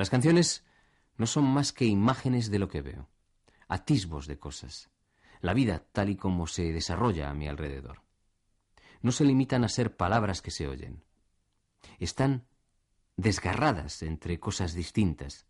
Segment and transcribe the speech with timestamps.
[0.00, 0.64] Las canciones
[1.18, 3.10] no son más que imágenes de lo que veo,
[3.68, 4.90] atisbos de cosas
[5.40, 8.02] la vida tal y como se desarrolla a mi alrededor.
[9.02, 11.02] No se limitan a ser palabras que se oyen.
[11.98, 12.46] Están
[13.16, 15.46] desgarradas entre cosas distintas.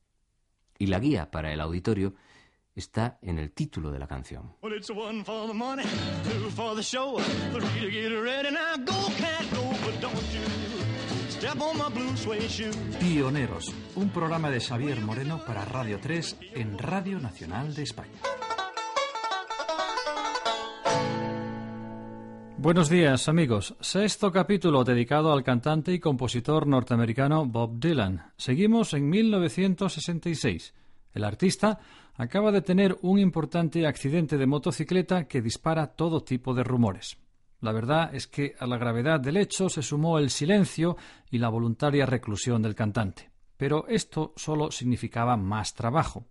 [0.78, 2.14] Y la guía para el auditorio
[2.74, 4.54] está en el título de la canción.
[13.00, 18.20] Pioneros, un programa de Xavier Moreno para Radio 3 en Radio Nacional de España.
[22.58, 23.74] Buenos días amigos.
[23.80, 28.32] Sexto capítulo dedicado al cantante y compositor norteamericano Bob Dylan.
[28.36, 30.74] Seguimos en 1966.
[31.14, 31.78] El artista
[32.16, 37.16] acaba de tener un importante accidente de motocicleta que dispara todo tipo de rumores.
[37.60, 40.96] La verdad es que a la gravedad del hecho se sumó el silencio
[41.30, 43.30] y la voluntaria reclusión del cantante.
[43.56, 46.26] Pero esto solo significaba más trabajo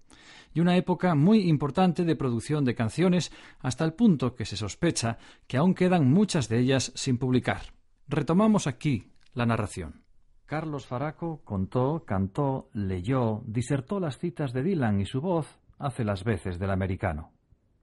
[0.53, 5.17] y una época muy importante de producción de canciones hasta el punto que se sospecha
[5.47, 7.61] que aún quedan muchas de ellas sin publicar.
[8.07, 10.03] Retomamos aquí la narración.
[10.45, 16.23] Carlos Faraco contó, cantó, leyó, disertó las citas de Dylan y su voz hace las
[16.23, 17.31] veces del americano.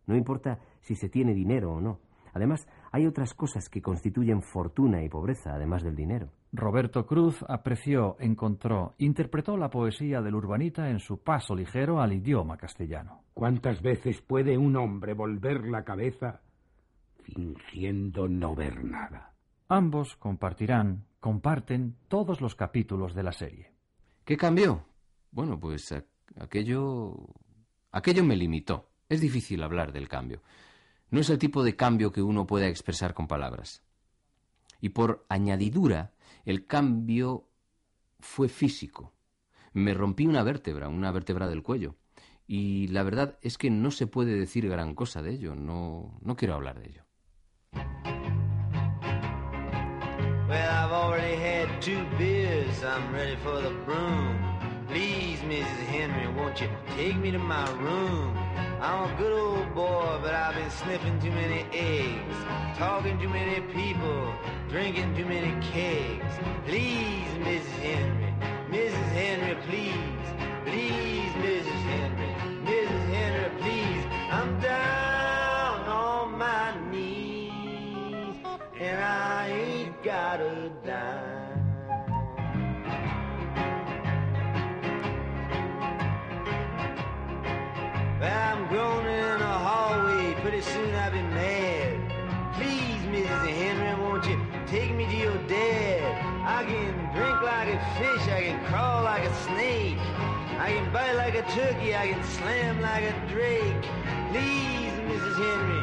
[0.07, 2.01] No importa si se tiene dinero o no.
[2.35, 2.67] Además,
[2.97, 6.31] hay otras cosas que constituyen fortuna y pobreza, además del dinero.
[6.51, 12.57] Roberto Cruz apreció, encontró, interpretó la poesía del urbanita en su paso ligero al idioma
[12.57, 13.25] castellano.
[13.35, 16.41] ¿Cuántas veces puede un hombre volver la cabeza
[17.23, 19.35] fingiendo no ver nada?
[19.69, 23.73] Ambos compartirán, comparten todos los capítulos de la serie.
[24.25, 24.87] ¿Qué cambió?
[25.33, 25.95] Bueno, pues
[26.41, 27.15] aquello.
[27.93, 28.89] aquello me limitó.
[29.07, 30.41] Es difícil hablar del cambio.
[31.11, 33.83] No es el tipo de cambio que uno pueda expresar con palabras.
[34.81, 36.13] Y por añadidura,
[36.45, 37.49] el cambio
[38.21, 39.13] fue físico.
[39.73, 41.97] Me rompí una vértebra, una vértebra del cuello.
[42.47, 45.55] Y la verdad es que no se puede decir gran cosa de ello.
[45.55, 47.03] No, no quiero hablar de ello.
[50.49, 52.85] Well, I've already had two beers.
[52.85, 54.56] I'm ready for the broom.
[54.97, 55.87] Please, Mrs.
[55.93, 58.35] Henry, won't you take me to my room?
[58.81, 62.35] I'm a good old boy, but I've been sniffing too many eggs,
[62.79, 64.33] talking too many people,
[64.71, 66.35] drinking too many kegs.
[66.65, 67.77] Please, Mrs.
[67.85, 68.33] Henry,
[68.71, 69.09] Mrs.
[69.13, 70.27] Henry, please,
[70.65, 71.83] please, Mrs.
[71.93, 72.33] Henry,
[72.65, 73.07] Mrs.
[73.13, 74.05] Henry, please.
[74.33, 78.35] I'm down on my knees,
[78.81, 81.26] and I ain't got a dime.
[96.57, 99.99] I can drink like a fish, I can crawl like a snake.
[100.59, 103.83] I can bite like a turkey, I can slam like a drake.
[104.33, 105.37] Please, Mrs.
[105.45, 105.83] Henry,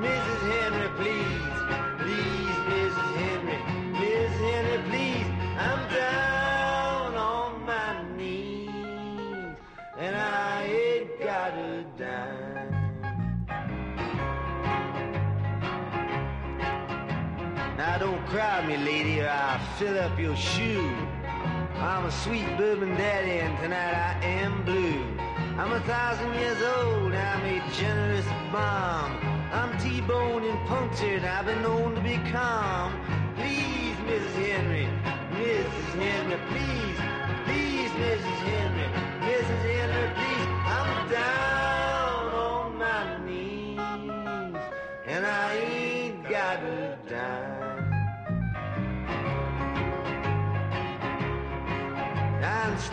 [0.00, 0.42] Mrs.
[0.54, 1.56] Henry, please.
[2.00, 3.10] Please, Mrs.
[3.20, 3.58] Henry,
[4.00, 4.36] Mrs.
[4.48, 5.28] Henry, please.
[5.58, 9.56] I'm down on my knees,
[9.98, 12.53] and I ain't got a dime.
[18.32, 20.96] Now me lady, or I'll fill up your shoe.
[21.76, 25.04] I'm a sweet bourbon daddy, and tonight I am blue.
[25.58, 29.12] I'm a thousand years old, I'm a generous bomb.
[29.52, 32.92] I'm T-boned and punctured, I've been known to be calm.
[33.36, 34.34] Please, Mrs.
[34.46, 34.88] Henry,
[35.32, 36.02] Mrs.
[36.02, 36.38] Henry,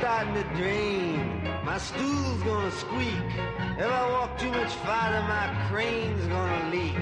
[0.01, 1.43] starting to drain.
[1.63, 3.29] My stool's gonna squeak.
[3.77, 6.97] If I walk too much farther, my crane's gonna leak.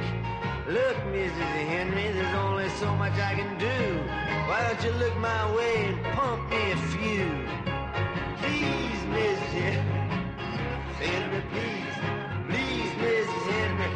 [0.67, 1.51] Look, Mrs.
[1.71, 3.79] Henry, there's only so much I can do.
[4.49, 7.27] Why don't you look my way and pump me a few?
[8.41, 9.53] Please, Mrs.
[9.63, 10.01] Henry.
[10.99, 11.95] Henry, please.
[12.49, 13.45] Please, Mrs.
[13.55, 13.91] Henry.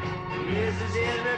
[0.56, 0.94] Mrs.
[1.08, 1.38] Henry,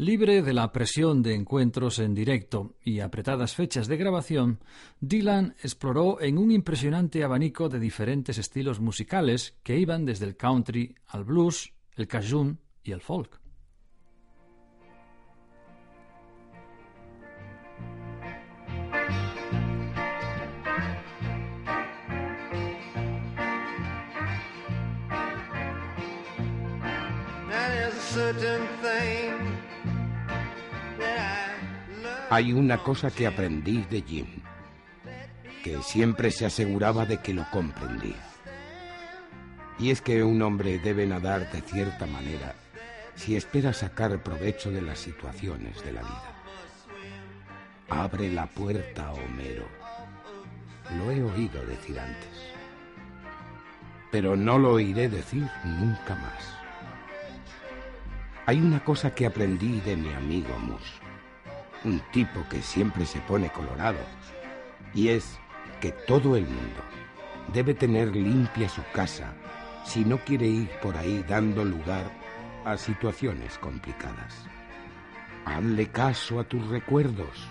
[0.00, 4.60] Libre de la presión de encuentros en directo y apretadas fechas de grabación,
[5.00, 10.94] Dylan exploró en un impresionante abanico de diferentes estilos musicales que iban desde el country
[11.08, 13.40] al blues, el cajun y el folk.
[32.30, 34.26] Hay una cosa que aprendí de Jim,
[35.64, 38.22] que siempre se aseguraba de que lo comprendía.
[39.78, 42.54] Y es que un hombre debe nadar de cierta manera
[43.14, 46.34] si espera sacar provecho de las situaciones de la vida.
[47.88, 49.66] Abre la puerta, Homero.
[50.98, 52.52] Lo he oído decir antes.
[54.12, 56.54] Pero no lo oiré decir nunca más.
[58.44, 61.07] Hay una cosa que aprendí de mi amigo Mus
[61.84, 63.98] un tipo que siempre se pone colorado,
[64.94, 65.38] y es
[65.80, 66.82] que todo el mundo
[67.52, 69.34] debe tener limpia su casa
[69.84, 72.10] si no quiere ir por ahí dando lugar
[72.64, 74.46] a situaciones complicadas.
[75.46, 77.48] Hazle caso a tus recuerdos,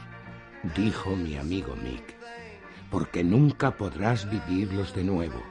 [0.76, 2.16] dijo mi amigo Mick,
[2.92, 5.42] porque nunca podrás vivirlos de nuevo.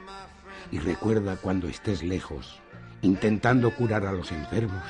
[0.71, 2.59] Y recuerda cuando estés lejos,
[3.01, 4.83] intentando curar a los enfermos,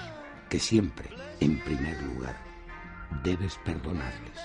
[0.49, 1.09] que siempre,
[1.39, 2.46] en primer lugar,
[3.23, 4.39] debes perdonarles.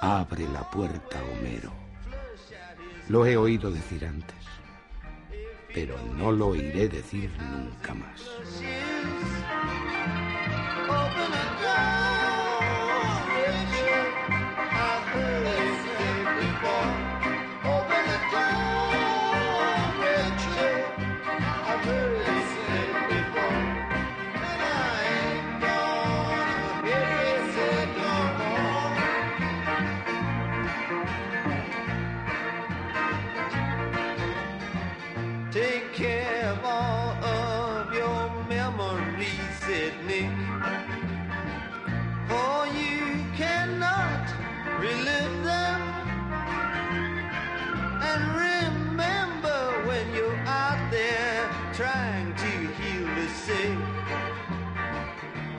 [0.00, 1.72] Abre la puerta, Homero.
[3.08, 4.36] Lo he oído decir antes,
[5.74, 8.22] pero no lo oiré decir nunca más.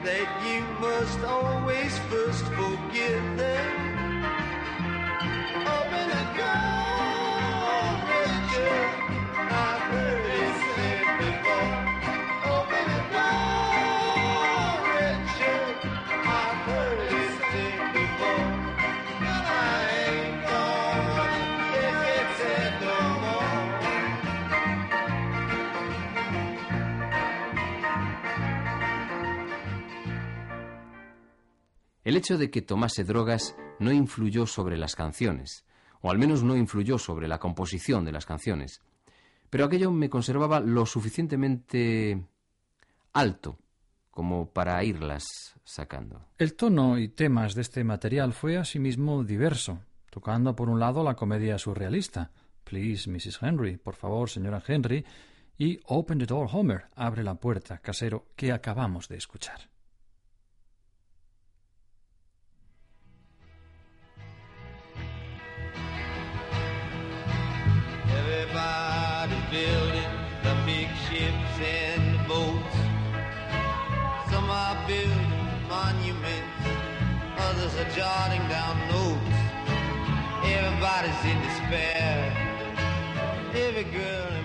[0.09, 3.37] that you must always first forgive
[32.09, 35.63] El hecho de que tomase drogas no influyó sobre las canciones,
[36.01, 38.81] o al menos no influyó sobre la composición de las canciones,
[39.51, 42.25] pero aquello me conservaba lo suficientemente
[43.13, 43.59] alto
[44.09, 46.25] como para irlas sacando.
[46.39, 51.13] El tono y temas de este material fue asimismo diverso, tocando por un lado la
[51.13, 52.31] comedia surrealista,
[52.63, 53.37] Please, Mrs.
[53.43, 55.05] Henry, por favor, señora Henry,
[55.59, 59.69] y Open the Door, Homer, abre la puerta, casero, que acabamos de escuchar.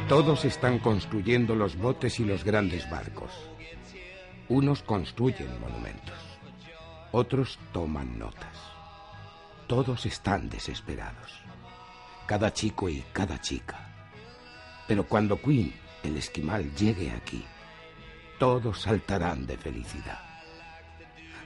[0.08, 3.30] Todos están construyendo los botes y los grandes barcos.
[4.48, 6.18] Unos construyen monumentos,
[7.12, 8.56] otros toman notas.
[9.66, 11.40] Todos están desesperados.
[12.26, 13.93] Cada chico y cada chica
[14.86, 15.72] pero cuando Queen,
[16.02, 17.44] el esquimal, llegue aquí,
[18.38, 20.20] todos saltarán de felicidad.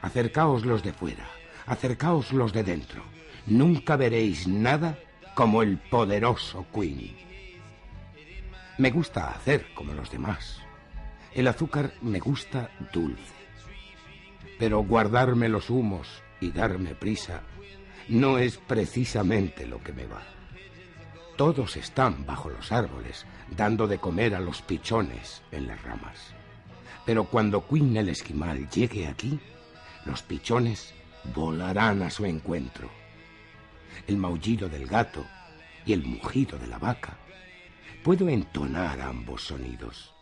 [0.01, 1.29] Acercaos los de fuera,
[1.67, 3.03] acercaos los de dentro.
[3.47, 4.99] Nunca veréis nada
[5.35, 7.17] como el poderoso Queen.
[8.79, 10.61] Me gusta hacer como los demás.
[11.35, 13.35] El azúcar me gusta dulce.
[14.59, 17.43] Pero guardarme los humos y darme prisa
[18.09, 20.38] no es precisamente lo que me va.
[21.39, 23.25] Todos están bajo los árboles,
[23.57, 26.35] dando de comer a los pichones en las ramas.
[27.07, 29.39] Pero cuando Queen el esquimal llegue aquí,
[30.05, 30.93] los pichones
[31.33, 32.91] volarán a su encuentro.
[34.09, 35.25] El maullido del gato
[35.87, 37.17] y el mugido de la vaca.
[38.03, 40.13] Puedo entonar ambos sonidos.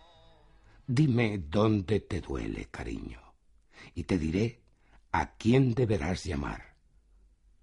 [0.87, 3.23] Dime dónde te duele, cariño.
[3.95, 4.61] y te diré
[5.13, 6.77] a quién deberás llamar.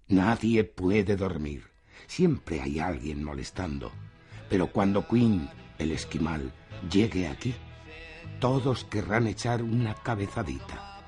[0.08, 1.73] Nadie puede dormir.
[2.06, 3.92] Siempre hay alguien molestando.
[4.48, 5.48] Pero cuando Queen,
[5.78, 6.52] el esquimal,
[6.90, 7.54] llegue aquí,
[8.40, 11.00] todos querrán echar una cabezadita.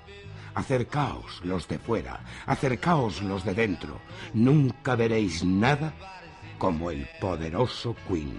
[0.54, 4.00] Acercaos los de fuera, acercaos los de dentro.
[4.32, 5.92] Nunca veréis nada
[6.58, 8.38] como el poderoso Queen.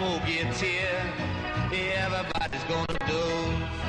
[0.00, 1.12] Eskimo gets here,
[1.72, 3.79] everybody's gonna doze.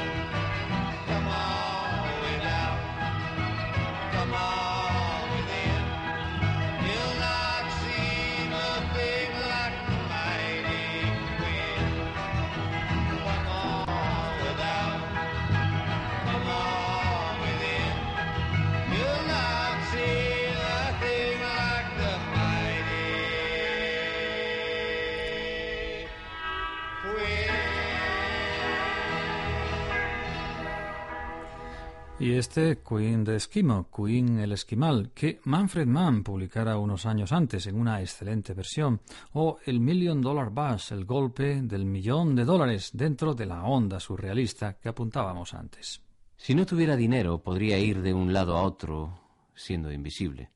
[32.22, 37.66] Y este Queen de Esquimo, Queen el Esquimal, que Manfred Mann publicara unos años antes
[37.66, 39.02] en una excelente versión,
[39.34, 44.00] o el Million Dollar Bass, el golpe del millón de dólares dentro de la onda
[44.00, 46.04] surrealista que apuntábamos antes.
[46.38, 49.20] Si no tuviera dinero, podría ir de un lado a otro
[49.56, 50.52] siendo invisible.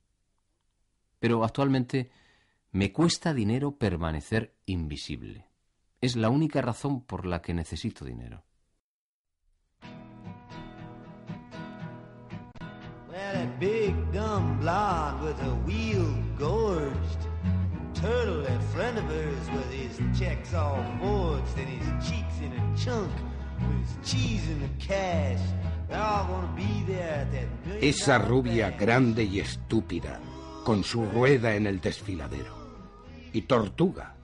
[1.18, 2.12] Pero actualmente
[2.74, 5.48] me cuesta dinero permanecer invisible.
[6.00, 8.45] Es la única razón por la que necesito dinero.
[13.36, 16.08] That big dumb blonde with her wheel
[16.40, 17.22] gorged.
[17.94, 22.78] Turtle, that friend of hers with his checks all forged and his cheeks in a
[22.78, 23.12] chunk
[23.60, 25.44] with his cheese in the cash.
[25.90, 30.20] They're all gonna be there at that Esa rubia grande y estúpida,
[30.64, 32.54] con su rueda en el desfiladero.
[33.34, 34.16] Y Tortuga,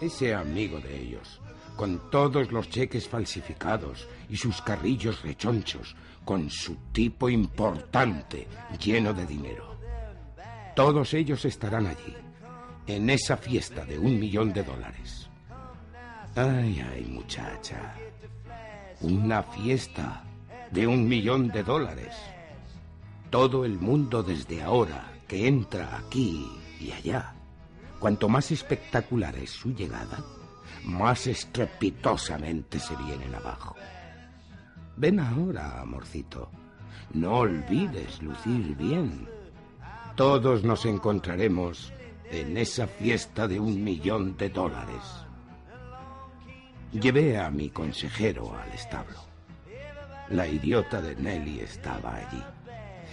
[0.00, 1.40] ese amigo de ellos,
[1.76, 5.96] con todos los cheques falsificados y sus carrillos rechonchos,
[6.28, 8.46] con su tipo importante,
[8.78, 9.78] lleno de dinero.
[10.76, 12.14] Todos ellos estarán allí,
[12.86, 15.30] en esa fiesta de un millón de dólares.
[16.36, 17.94] Ay, ay, muchacha.
[19.00, 20.22] Una fiesta
[20.70, 22.14] de un millón de dólares.
[23.30, 26.46] Todo el mundo desde ahora que entra aquí
[26.78, 27.32] y allá.
[27.98, 30.22] Cuanto más espectacular es su llegada,
[30.84, 33.76] más estrepitosamente se vienen abajo.
[34.98, 36.50] Ven ahora, amorcito.
[37.14, 39.28] No olvides lucir bien.
[40.16, 41.92] Todos nos encontraremos
[42.32, 45.04] en esa fiesta de un millón de dólares.
[46.90, 49.20] Llevé a mi consejero al establo.
[50.30, 52.42] La idiota de Nelly estaba allí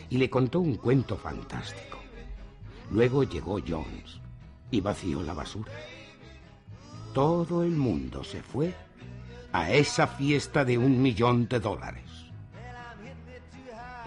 [0.10, 2.00] y le contó un cuento fantástico.
[2.90, 4.20] Luego llegó Jones
[4.72, 5.72] y vació la basura.
[7.14, 8.74] Todo el mundo se fue
[9.56, 12.04] a esa fiesta de un millón de dólares.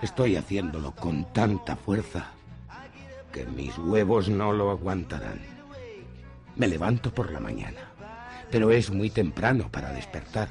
[0.03, 2.33] Estoy haciéndolo con tanta fuerza
[3.33, 5.41] que mis huevos no lo aguantarán.
[6.57, 7.81] Me levanto por la mañana,
[8.51, 10.51] pero es muy temprano para despertar.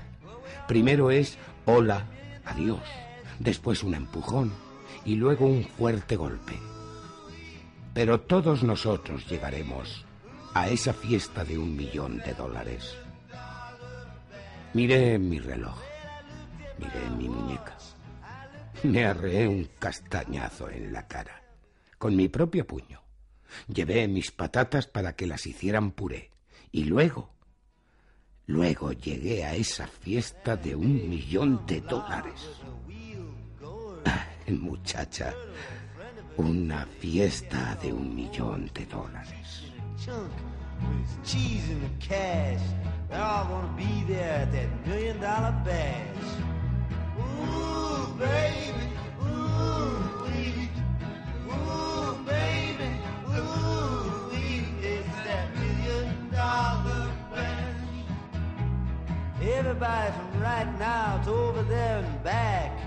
[0.68, 2.08] Primero es hola,
[2.44, 2.82] adiós,
[3.38, 4.51] después un empujón
[5.06, 6.58] y luego un fuerte golpe.
[7.94, 10.06] Pero todos nosotros llegaremos
[10.56, 12.98] a esa fiesta de un millón de dólares.
[14.74, 15.78] Miré mi reloj,
[16.78, 17.78] miré mi muñeca.
[18.84, 21.42] Me arreé un castañazo en la cara,
[21.98, 23.02] con mi propio puño.
[23.68, 26.32] Llevé mis patatas para que las hicieran puré.
[26.72, 27.38] Y luego
[28.48, 32.50] Luego llegué a esa fiesta de un millón de dólares.
[34.48, 35.34] muchacha,
[36.38, 39.64] una fiesta de un millón de dólares.
[43.10, 46.08] They all wanna be there at that million dollar bash.
[47.20, 48.90] Ooh, baby,
[49.24, 50.28] ooh.
[51.50, 52.90] Ooh, baby,
[53.30, 54.30] ooh.
[54.34, 57.82] It's that million dollar bash.
[59.42, 62.78] Everybody from right now to over there and back.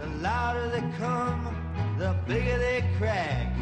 [0.00, 1.54] The louder they come,
[1.98, 3.57] the bigger they crack.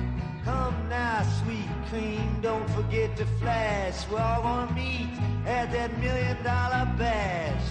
[1.16, 4.06] Now, sweet cream, don't forget to flash.
[4.11, 5.08] We're all gonna meet
[5.46, 7.68] at that million dollar bash.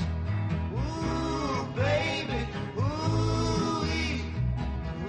[0.73, 2.41] Ooh, baby,
[2.75, 3.85] ooh,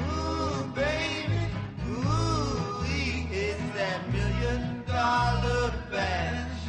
[0.03, 1.41] ooh, baby,
[1.89, 2.85] ooh,
[3.33, 6.61] it's that million dollar bash.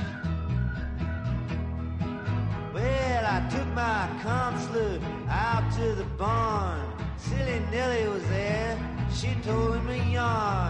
[2.74, 6.94] Well, I took my counselor out to the barn.
[7.18, 8.80] Silly Nellie was there,
[9.14, 10.67] she told him a yarn.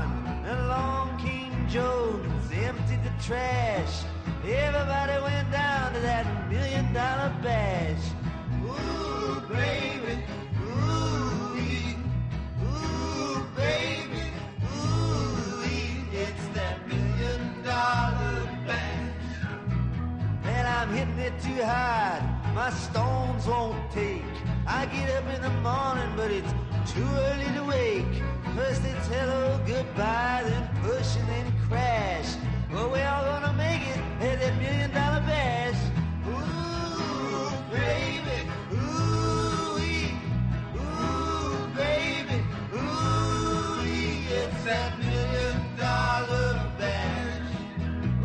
[1.69, 4.03] Jones emptied the trash.
[4.45, 7.99] Everybody went down to that million dollar bash.
[8.63, 10.23] Ooh, baby,
[10.63, 11.57] ooh,
[12.63, 14.31] ooh, baby,
[14.63, 15.63] ooh,
[16.13, 19.11] it's that million dollar bash.
[20.45, 22.23] Man, I'm hitting it too hard.
[22.55, 24.23] My stones won't take.
[24.65, 26.53] I get up in the morning, but it's
[26.93, 28.23] too early to wake.
[28.55, 32.29] First it's hello, goodbye, then push and then crash.
[32.71, 35.81] But we're all gonna make it at that million dollar bash.
[36.31, 38.37] Ooh, baby,
[38.73, 39.79] ooh,
[40.83, 42.37] ooh, baby,
[42.79, 43.83] ooh,
[44.39, 47.49] it's that million dollar bash.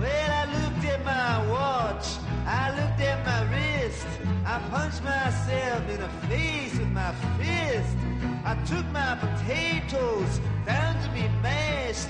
[0.00, 2.06] Well, I looked at my watch,
[2.46, 4.06] I looked at my wrist.
[4.46, 7.96] I punched myself in the face with my fist.
[8.44, 12.08] I took my potatoes down to be mashed,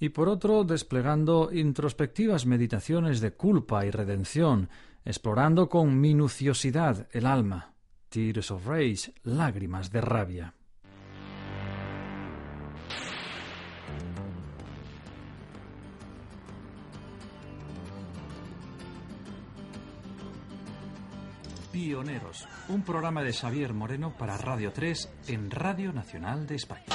[0.00, 4.68] y por otro desplegando introspectivas meditaciones de culpa y redención,
[5.04, 7.77] explorando con minuciosidad el alma.
[8.08, 10.54] Tears of Rage, lágrimas de rabia.
[21.70, 26.86] Pioneros, un programa de Xavier Moreno para Radio 3 en Radio Nacional de España.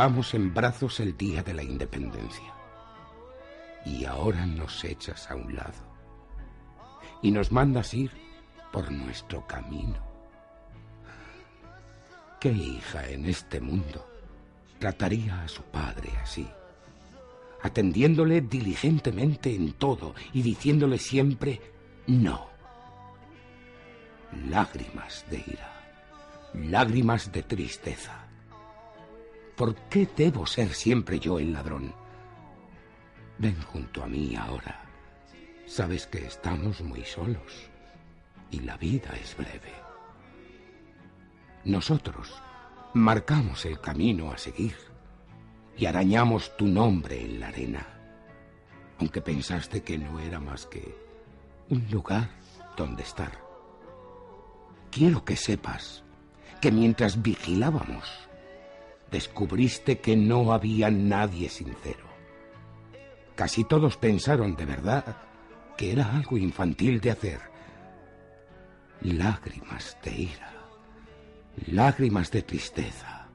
[0.00, 2.54] Llevamos en brazos el día de la independencia.
[3.84, 5.74] Y ahora nos echas a un lado.
[7.20, 8.10] Y nos mandas ir
[8.72, 9.98] por nuestro camino.
[12.40, 14.08] ¿Qué hija en este mundo
[14.78, 16.48] trataría a su padre así?
[17.62, 21.60] Atendiéndole diligentemente en todo y diciéndole siempre
[22.06, 22.46] no.
[24.48, 25.74] Lágrimas de ira,
[26.54, 28.29] lágrimas de tristeza.
[29.56, 31.94] ¿Por qué debo ser siempre yo el ladrón?
[33.38, 34.82] Ven junto a mí ahora.
[35.66, 37.70] Sabes que estamos muy solos
[38.50, 39.72] y la vida es breve.
[41.64, 42.32] Nosotros
[42.94, 44.74] marcamos el camino a seguir
[45.76, 47.86] y arañamos tu nombre en la arena,
[48.98, 50.94] aunque pensaste que no era más que
[51.68, 52.30] un lugar
[52.76, 53.32] donde estar.
[54.90, 56.02] Quiero que sepas
[56.60, 58.29] que mientras vigilábamos,
[59.10, 62.06] descubriste que no había nadie sincero.
[63.34, 65.16] Casi todos pensaron de verdad
[65.76, 67.40] que era algo infantil de hacer.
[69.00, 70.52] Lágrimas de ira,
[71.66, 73.28] lágrimas de tristeza.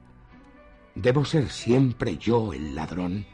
[0.94, 3.26] ¿Debo ser siempre yo el ladrón?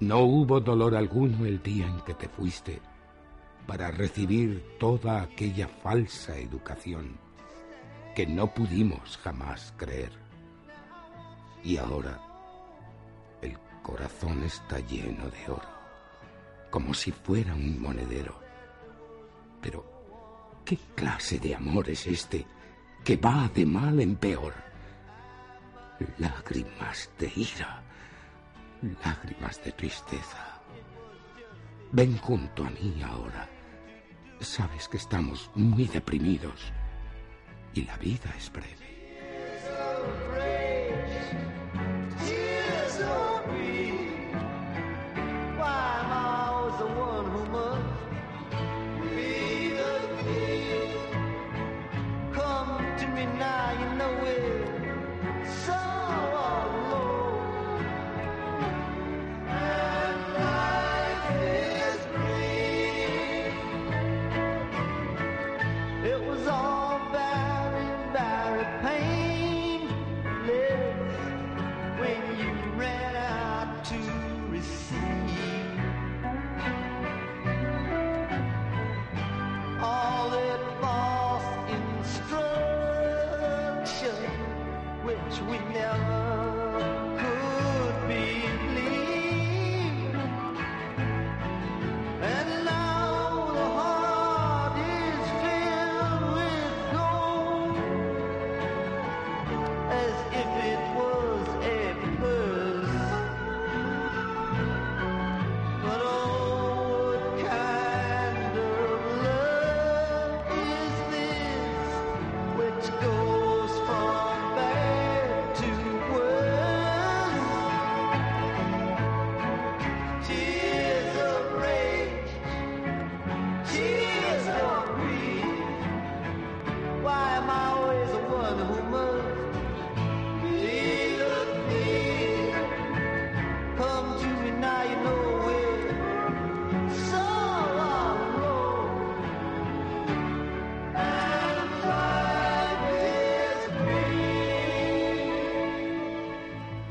[0.00, 2.80] No hubo dolor alguno el día en que te fuiste
[3.66, 7.18] para recibir toda aquella falsa educación
[8.14, 10.25] que no pudimos jamás creer.
[11.66, 12.16] Y ahora
[13.42, 15.76] el corazón está lleno de oro
[16.70, 18.38] como si fuera un monedero.
[19.60, 19.84] Pero,
[20.64, 22.46] ¿qué clase de amor es este
[23.02, 24.54] que va de mal en peor?
[26.18, 27.82] Lágrimas de ira,
[29.04, 30.60] lágrimas de tristeza.
[31.90, 33.48] Ven junto a mí ahora.
[34.38, 36.72] Sabes que estamos muy deprimidos
[37.74, 38.85] y la vida es breve.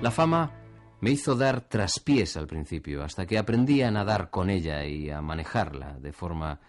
[0.05, 0.51] La fama
[1.01, 5.19] me hizo dar traspiés al principio, hasta que aprendí a nadar con ella y a
[5.19, 6.59] manejarla, de forma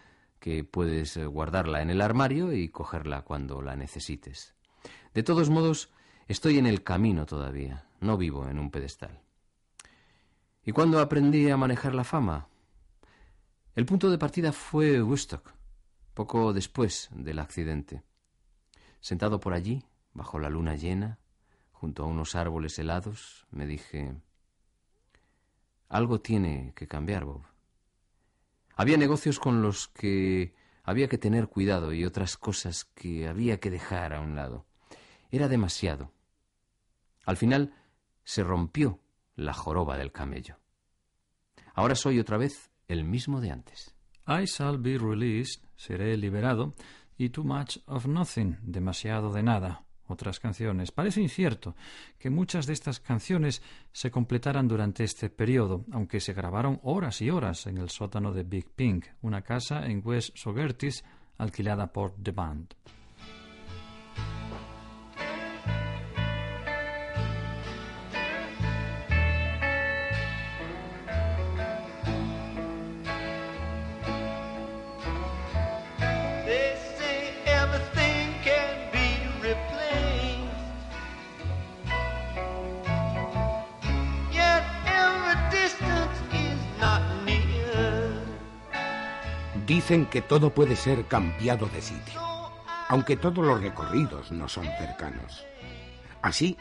[0.41, 4.55] que puedes eh, guardarla en el armario y cogerla cuando la necesites.
[5.13, 5.93] De todos modos,
[6.27, 9.21] estoy en el camino todavía, no vivo en un pedestal.
[10.65, 12.49] ¿Y cuándo aprendí a manejar la fama?
[13.75, 15.53] El punto de partida fue Woodstock,
[16.15, 18.03] poco después del accidente.
[18.99, 21.19] Sentado por allí, bajo la luna llena,
[21.81, 24.17] junto a unos árboles helados, me dije,
[25.89, 27.43] algo tiene que cambiar, Bob.
[28.75, 33.71] Había negocios con los que había que tener cuidado y otras cosas que había que
[33.71, 34.67] dejar a un lado.
[35.31, 36.13] Era demasiado.
[37.25, 37.75] Al final
[38.25, 39.01] se rompió
[39.35, 40.59] la joroba del camello.
[41.75, 43.95] Ahora soy otra vez el mismo de antes.
[44.27, 46.75] I shall be released, seré liberado,
[47.19, 50.93] y too much of nothing, demasiado de nada, otras canciones.
[50.93, 51.75] Parece incierto
[52.19, 57.31] que muchas de estas canciones se completaran durante este periodo, aunque se grabaron horas y
[57.31, 61.05] horas en el sótano de Big Pink, una casa en West Sogertis
[61.39, 62.75] alquilada por The Band.
[89.77, 92.19] Dicen que todo puede ser cambiado de sitio,
[92.89, 95.45] aunque todos los recorridos no son cercanos.
[96.23, 96.57] Así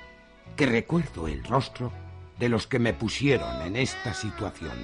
[0.58, 1.93] que recuerdo el rostro
[2.38, 4.78] de los que me pusieron en esta situación.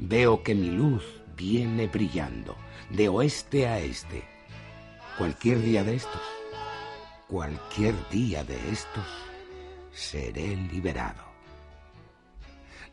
[0.00, 1.04] Veo que mi luz
[1.36, 2.56] viene brillando
[2.90, 4.24] de oeste a este.
[5.16, 6.22] Cualquier día de estos,
[7.28, 9.06] cualquier día de estos,
[9.92, 11.22] seré liberado.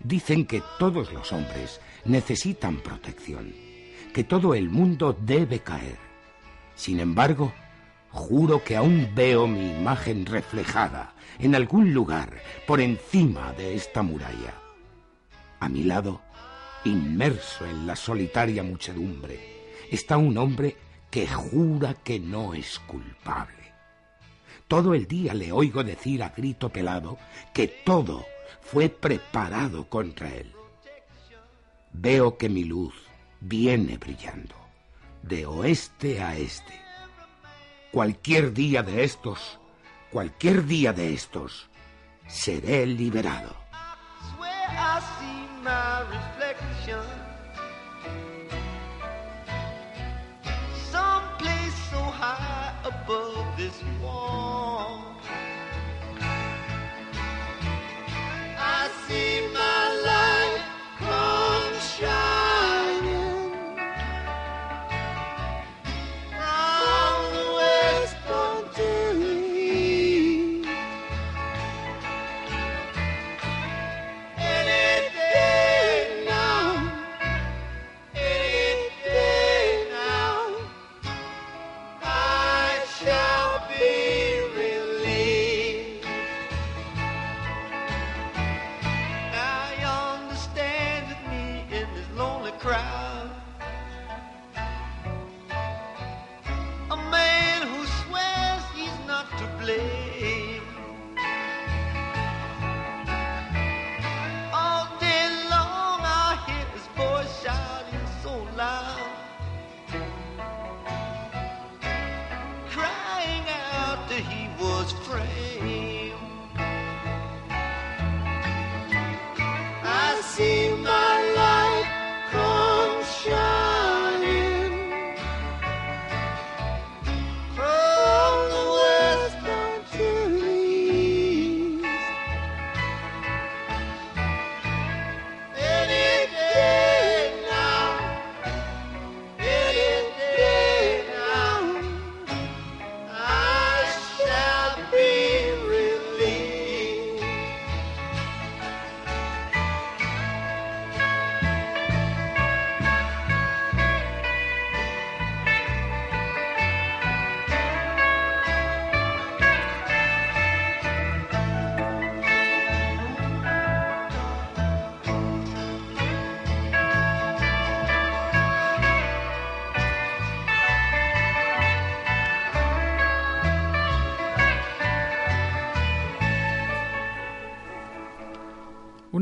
[0.04, 3.73] Dicen que todos los hombres necesitan protección
[4.13, 5.97] que todo el mundo debe caer.
[6.76, 7.52] Sin embargo,
[8.12, 12.32] juro que aún veo mi imagen reflejada en algún lugar
[12.67, 14.54] por encima de esta muralla.
[15.60, 16.21] A mi lado,
[16.86, 19.39] inmerso en la solitaria muchedumbre,
[19.89, 20.78] está un hombre
[21.10, 23.73] que jura que no es culpable.
[24.67, 27.17] Todo el día le oigo decir a grito pelado
[27.54, 28.26] que todo
[28.62, 30.52] fue preparado contra él.
[31.91, 33.03] Veo que mi luz
[33.44, 34.56] viene brillando,
[35.22, 36.80] de oeste a este.
[37.92, 39.60] Cualquier día de estos,
[40.12, 41.70] cualquier día de estos,
[42.28, 43.54] seré liberado.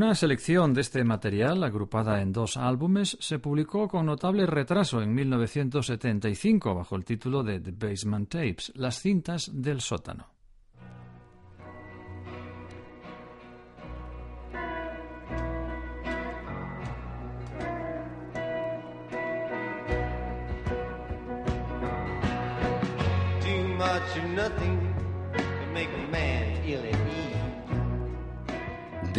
[0.02, 5.14] Una selección de este material, agrupada en dos álbumes, se publicó con notable retraso en
[5.14, 10.26] 1975 bajo el título de The Basement Tapes, las cintas del sótano.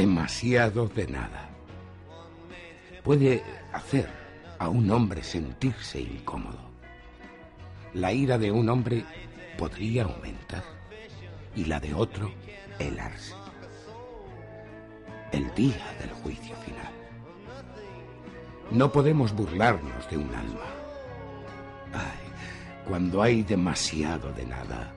[0.04, 1.48] Demasiado de nada.
[3.06, 4.10] Puede hacer
[4.60, 6.60] a un hombre sentirse incómodo.
[7.94, 9.06] La ira de un hombre
[9.58, 10.66] podría aumentar
[11.56, 12.34] y la de otro
[12.80, 13.34] helarse.
[15.32, 16.92] El día del juicio final.
[18.72, 20.68] No podemos burlarnos de un alma.
[22.90, 24.92] Cuando hay demasiado de nada,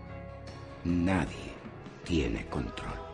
[0.84, 1.54] nadie
[2.02, 3.05] tiene control.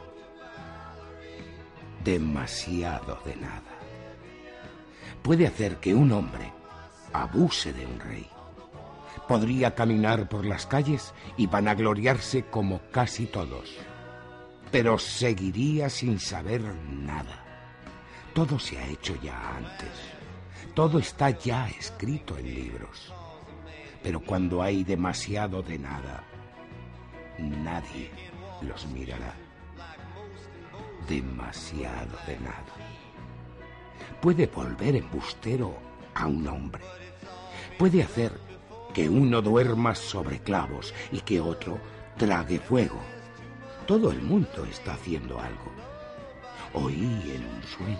[2.05, 3.62] Demasiado de nada.
[5.23, 6.53] Puede hacer que un hombre
[7.12, 8.29] abuse de un rey.
[9.29, 13.77] Podría caminar por las calles y vanagloriarse como casi todos.
[14.73, 17.45] Pero seguiría sin saber nada.
[18.35, 19.91] Todo se ha hecho ya antes.
[20.75, 23.12] Todo está ya escrito en libros.
[24.03, 26.25] Pero cuando hay demasiado de nada,
[27.38, 28.11] nadie
[28.62, 29.42] los mirará.
[31.09, 32.75] Demasiado de nada.
[34.21, 35.77] Puede volver embustero
[36.15, 36.83] a un hombre.
[37.79, 38.33] Puede hacer
[38.95, 41.79] que uno duerma sobre clavos y que otro
[42.17, 43.01] trague fuego.
[43.87, 45.73] Todo el mundo está haciendo algo.
[46.75, 47.99] Oí en un sueño.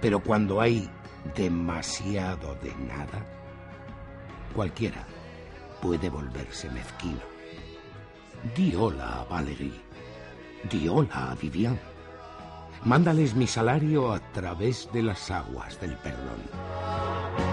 [0.00, 0.88] Pero cuando hay
[1.36, 3.24] demasiado de nada,
[4.54, 5.06] cualquiera
[5.80, 7.20] puede volverse mezquino.
[8.54, 9.89] Di hola a Valerie.
[10.68, 11.78] Di hola a Vivian.
[12.84, 17.49] Mándales mi salario a través de las aguas del perdón.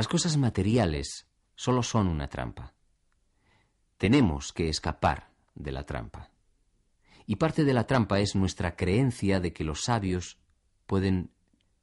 [0.00, 2.72] Las cosas materiales solo son una trampa.
[3.98, 6.30] Tenemos que escapar de la trampa.
[7.26, 10.38] Y parte de la trampa es nuestra creencia de que los sabios
[10.86, 11.32] pueden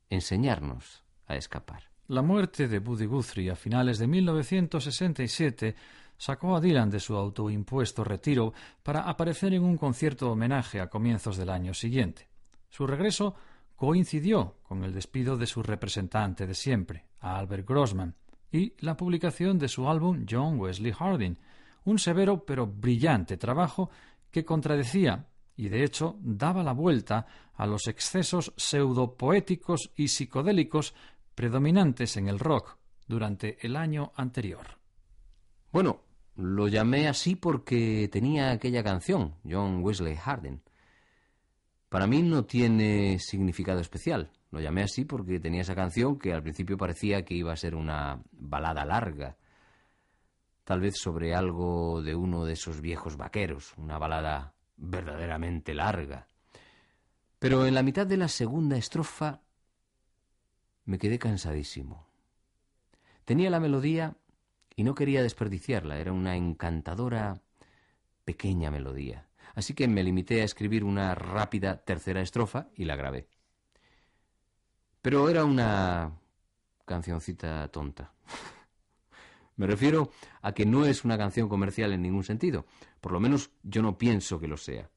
[0.10, 1.91] enseñarnos a escapar.
[2.08, 5.75] La muerte de Buddy Guthrie a finales de 1967
[6.17, 8.51] sacó a Dylan de su autoimpuesto retiro
[8.82, 12.27] para aparecer en un concierto homenaje a comienzos del año siguiente.
[12.67, 13.36] Su regreso
[13.75, 18.15] coincidió con el despido de su representante de siempre, a Albert Grossman,
[18.51, 21.38] y la publicación de su álbum John Wesley Harding,
[21.86, 23.89] un severo pero brillante trabajo
[24.32, 27.25] que contradecía y de hecho daba la vuelta
[27.56, 30.93] a los excesos pseudopoéticos y psicodélicos
[31.34, 32.77] predominantes en el rock
[33.08, 34.77] durante el año anterior.
[35.71, 36.01] Bueno,
[36.36, 40.62] lo llamé así porque tenía aquella canción, John Wesley Harding.
[41.89, 44.32] Para mí no tiene significado especial.
[44.51, 47.75] Lo llamé así porque tenía esa canción que al principio parecía que iba a ser
[47.75, 49.38] una balada larga,
[50.63, 56.27] tal vez sobre algo de uno de esos viejos vaqueros, una balada verdaderamente larga.
[57.39, 59.41] Pero en la mitad de la segunda estrofa
[60.86, 62.07] me quedé cansadísimo.
[63.25, 64.15] Tenía la melodía
[64.75, 67.41] y no quería desperdiciarla, era una encantadora
[68.23, 69.27] pequeña melodía.
[69.55, 73.27] Así que me limité a escribir una rápida tercera estrofa y la grabé.
[75.08, 76.20] Pero era una
[76.84, 78.12] cancioncita tonta.
[79.56, 82.65] Me refiero a que no es una canción comercial en ningún sentido.
[83.00, 84.89] Por lo menos yo no pienso que lo sea.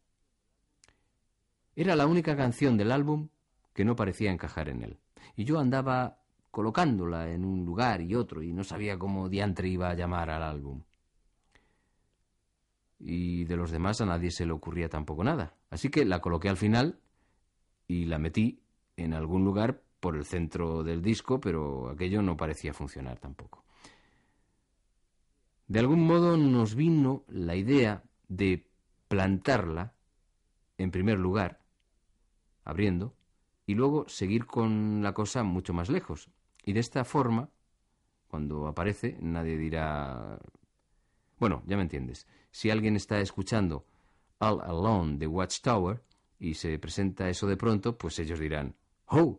[1.77, 3.29] Era la única canción del álbum
[3.73, 4.99] que no parecía encajar en él.
[5.37, 6.19] Y yo andaba
[6.51, 10.43] colocándola en un lugar y otro y no sabía cómo diantre iba a llamar al
[10.43, 10.83] álbum.
[12.99, 15.55] Y de los demás a nadie se le ocurría tampoco nada.
[15.71, 16.99] Así que la coloqué al final
[17.87, 18.61] y la metí
[18.97, 23.65] en algún lugar por el centro del disco, pero aquello no parecía funcionar tampoco.
[25.69, 28.67] De algún modo nos vino la idea de
[29.09, 29.95] plantarla
[30.79, 31.61] en primer lugar,
[32.65, 33.15] abriendo,
[33.67, 36.31] y luego seguir con la cosa mucho más lejos.
[36.65, 37.51] Y de esta forma,
[38.27, 40.41] cuando aparece, nadie dirá...
[41.39, 42.27] Bueno, ya me entiendes.
[42.51, 43.87] Si alguien está escuchando
[44.39, 46.03] All Alone de Watchtower
[46.39, 48.75] y se presenta eso de pronto, pues ellos dirán,
[49.07, 49.39] ¡Oh!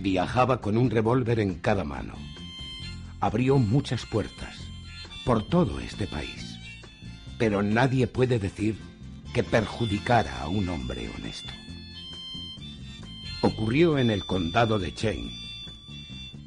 [0.00, 2.14] Viajaba con un revólver en cada mano.
[3.20, 4.56] Abrió muchas puertas
[5.26, 6.56] por todo este país.
[7.36, 8.78] Pero nadie puede decir
[9.34, 11.52] que perjudicara a un hombre honesto.
[13.42, 15.30] Ocurrió en el condado de Chain,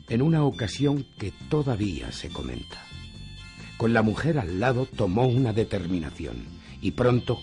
[0.10, 2.82] en una ocasión que todavía se comenta.
[3.78, 6.46] Con la mujer al lado tomó una determinación
[6.82, 7.40] y pronto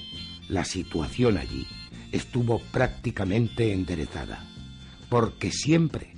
[0.48, 1.68] la situación allí
[2.10, 4.44] estuvo prácticamente enderezada,
[5.10, 6.14] porque siempre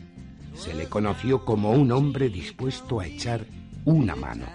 [0.54, 3.46] se le conoció como un hombre dispuesto a echar
[3.84, 4.46] una mano.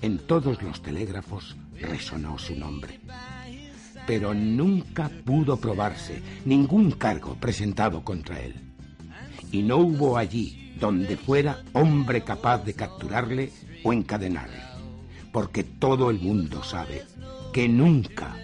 [0.00, 3.00] En todos los telégrafos resonó su nombre,
[4.06, 8.54] pero nunca pudo probarse ningún cargo presentado contra él.
[9.50, 13.50] Y no hubo allí donde fuera hombre capaz de capturarle
[13.82, 14.62] o encadenarle,
[15.32, 17.02] porque todo el mundo sabe
[17.52, 18.36] que nunca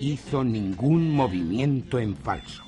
[0.00, 2.67] hizo ningún movimiento en falso.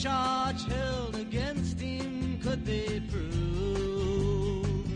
[0.00, 4.90] Charge held against him could be proved.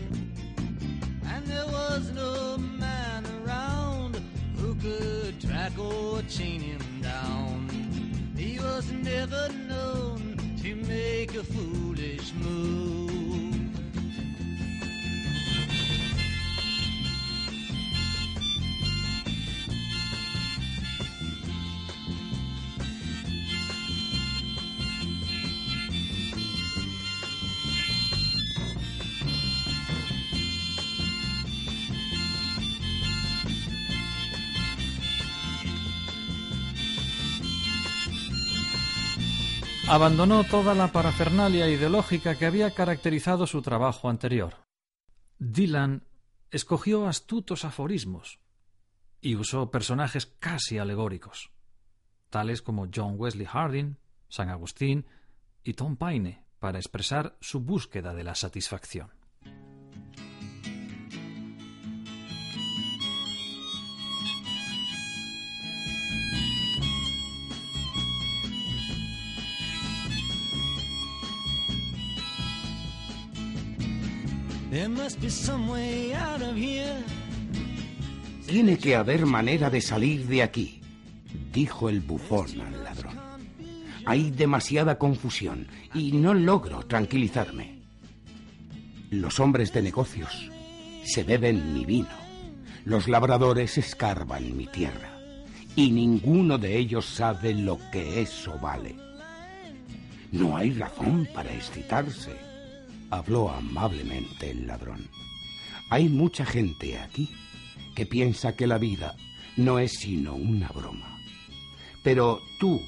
[1.27, 4.19] And there was no man around
[4.57, 7.69] who could track or chain him down.
[8.35, 12.84] He was never known to make a foolish move.
[39.87, 44.55] Abandonó toda la parafernalia ideológica que había caracterizado su trabajo anterior.
[45.37, 46.03] Dylan
[46.49, 48.39] escogió astutos aforismos
[49.21, 51.51] y usó personajes casi alegóricos,
[52.29, 55.05] tales como John Wesley Harding, San Agustín
[55.63, 59.14] y Tom Paine, para expresar su búsqueda de la satisfacción.
[78.45, 80.81] Tiene que haber manera de salir de aquí,
[81.53, 83.17] dijo el bufón al ladrón.
[84.05, 87.79] Hay demasiada confusión y no logro tranquilizarme.
[89.11, 90.51] Los hombres de negocios
[91.05, 92.09] se beben mi vino.
[92.83, 95.17] Los labradores escarban mi tierra.
[95.77, 98.97] Y ninguno de ellos sabe lo que eso vale.
[100.33, 102.44] No hay razón para excitarse,
[103.15, 105.09] habló amablemente el ladrón.
[105.89, 107.29] Hay mucha gente aquí
[107.95, 109.15] que piensa que la vida
[109.57, 111.19] no es sino una broma.
[112.03, 112.81] Pero tú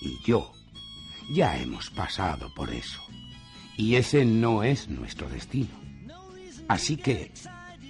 [0.00, 0.52] y yo
[1.30, 3.02] ya hemos pasado por eso.
[3.76, 5.70] Y ese no es nuestro destino.
[6.68, 7.32] Así que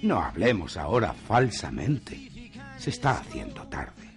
[0.01, 2.51] no hablemos ahora falsamente.
[2.77, 4.09] Se está haciendo tarde.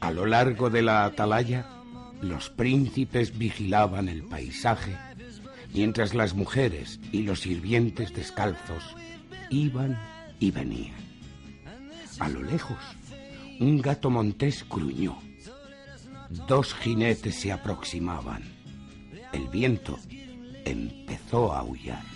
[0.00, 1.66] A lo largo de la atalaya,
[2.20, 4.96] los príncipes vigilaban el paisaje,
[5.74, 8.84] mientras las mujeres y los sirvientes descalzos
[9.50, 9.98] iban
[10.40, 10.96] y venían.
[12.18, 12.78] A lo lejos,
[13.60, 15.18] un gato montés gruñó.
[16.48, 18.42] Dos jinetes se aproximaban.
[19.32, 19.98] El viento
[20.64, 22.15] empezó a aullar.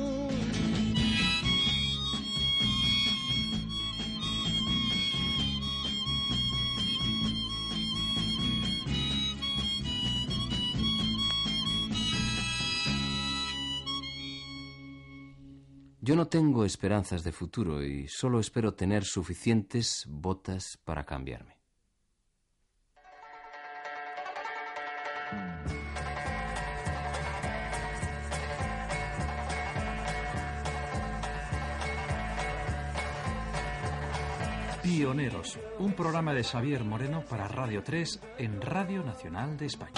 [16.03, 21.57] Yo no tengo esperanzas de futuro y solo espero tener suficientes botas para cambiarme.
[34.81, 39.91] Pioneros, un programa de Xavier Moreno para Radio 3 en Radio Nacional de España.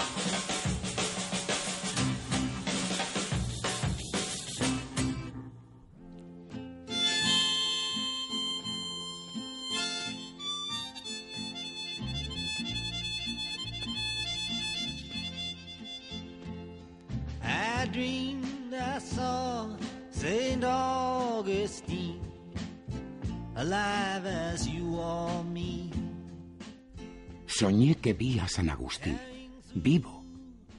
[29.74, 30.22] Vivo,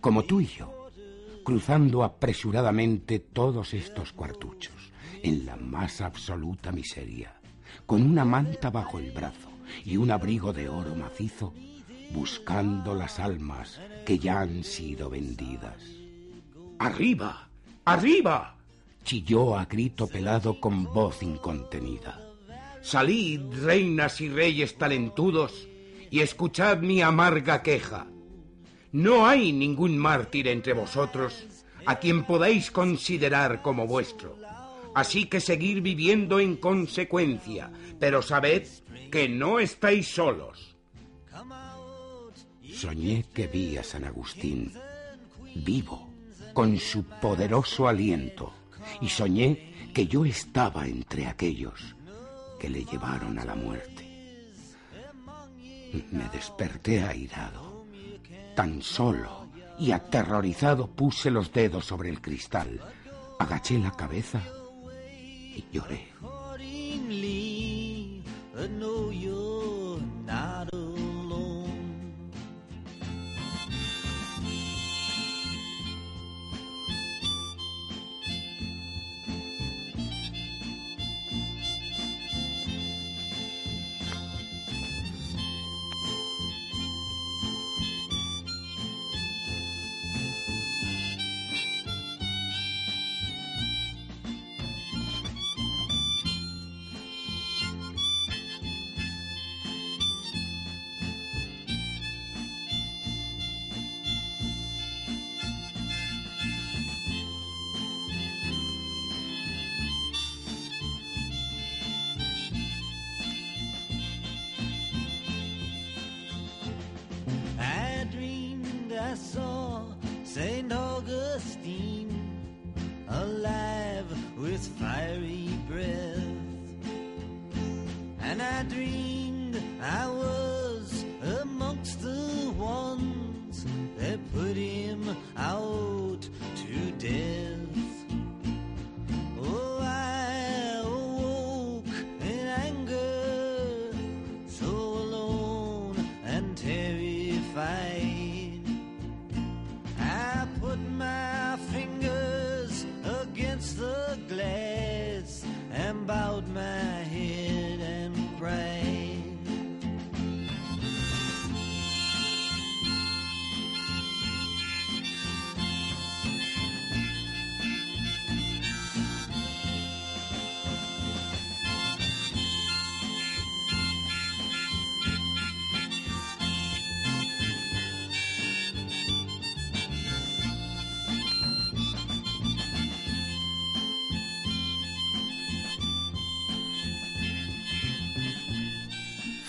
[0.02, 0.90] como tú y yo,
[1.44, 4.92] cruzando apresuradamente todos estos cuartuchos,
[5.24, 7.40] en la más absoluta miseria,
[7.86, 9.50] con una manta bajo el brazo
[9.84, 11.54] y un abrigo de oro macizo,
[12.12, 15.82] buscando las almas que ya han sido vendidas.
[16.80, 17.50] ¡Arriba!
[17.86, 18.56] ¡Arriba!
[19.04, 22.22] chilló a grito pelado con voz incontenida.
[22.82, 25.68] Salid, reinas y reyes talentudos,
[26.16, 28.08] y escuchad mi amarga queja.
[28.94, 31.46] No hay ningún mártir entre vosotros
[31.86, 34.38] a quien podáis considerar como vuestro.
[34.94, 38.66] Así que seguir viviendo en consecuencia, pero sabed
[39.12, 40.78] que no estáis solos.
[42.74, 44.72] Soñé que vi a San Agustín
[45.54, 46.14] vivo,
[46.54, 48.54] con su poderoso aliento,
[49.02, 51.94] y soñé que yo estaba entre aquellos
[52.58, 54.05] que le llevaron a la muerte.
[56.12, 57.86] Me desperté airado.
[58.56, 62.80] Tan solo y aterrorizado puse los dedos sobre el cristal,
[63.40, 64.42] agaché la cabeza
[65.56, 66.08] y lloré.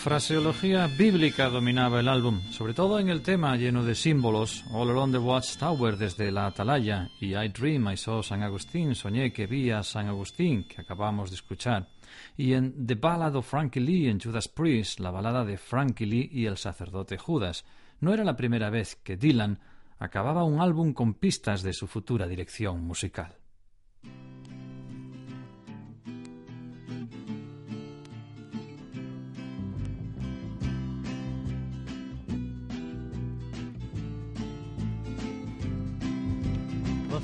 [0.07, 5.11] Fraseología bíblica dominaba el álbum, sobre todo en el tema lleno de símbolos, All Along
[5.11, 9.73] the Watchtower desde la Atalaya y I Dream, I Saw San Agustín, soñé que vi
[9.73, 11.89] a San Agustín, que acabamos de escuchar,
[12.37, 16.31] y en The Ballad of Frankie Lee en Judas Priest, la balada de Frankie Lee
[16.31, 17.65] y el sacerdote Judas.
[17.99, 19.59] No era la primera vez que Dylan
[19.99, 23.35] acababa un álbum con pistas de su futura dirección musical.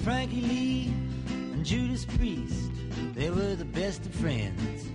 [0.03, 0.92] Frankie Lee
[1.53, 2.72] and Judas Priest,
[3.14, 4.90] they were the best of friends.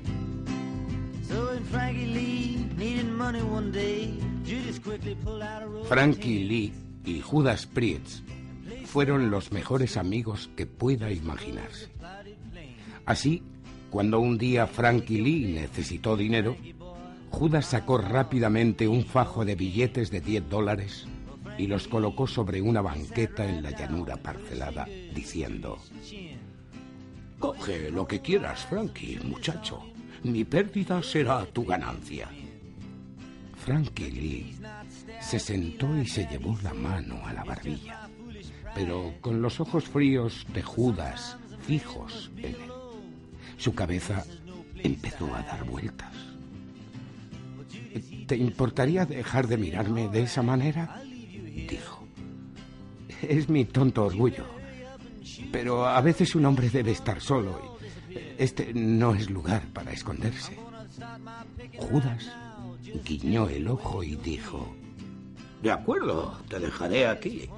[1.30, 5.84] So when Frankie Lee needed money one day, Judas quickly pulled out a roll.
[5.84, 6.50] of Frankie change.
[6.50, 6.74] Lee
[7.06, 8.20] y Judas Priest
[8.84, 11.88] fueron los mejores amigos que pueda imaginarse.
[13.06, 13.44] Así,
[13.90, 16.58] cuando un día Frankie Lee necesitó dinero,
[17.30, 21.08] Judas sacó rápidamente un fajo de billetes de 10 dólares
[21.58, 25.80] y los colocó sobre una banqueta en la llanura parcelada, diciendo,
[27.40, 29.84] Coge lo que quieras, Frankie, muchacho.
[30.24, 32.30] Mi pérdida será tu ganancia.
[33.56, 34.56] Frankie Lee
[35.20, 38.10] se sentó y se llevó la mano a la barbilla,
[38.74, 42.72] pero con los ojos fríos de Judas fijos en él.
[43.58, 44.24] Su cabeza
[44.78, 46.14] empezó a dar vueltas.
[48.28, 51.02] ¿Te importaría dejar de mirarme de esa manera?
[51.66, 52.08] Dijo.
[53.22, 54.46] Es mi tonto orgullo.
[55.52, 57.78] Pero a veces un hombre debe estar solo y
[58.38, 60.58] este no es lugar para esconderse.
[61.78, 62.32] Judas
[63.04, 64.76] guiñó el ojo y dijo,
[65.62, 67.50] De acuerdo, te dejaré aquí.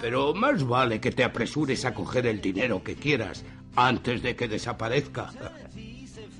[0.00, 3.44] Pero más vale que te apresures a coger el dinero que quieras
[3.74, 5.32] antes de que desaparezca.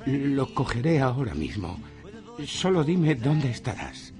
[0.04, 1.78] Lo cogeré ahora mismo.
[2.46, 4.12] Solo dime dónde estarás.